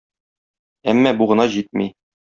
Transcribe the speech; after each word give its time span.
Әмма 0.95 1.15
бу 1.23 1.31
гына 1.35 1.49
җитми. 1.59 1.91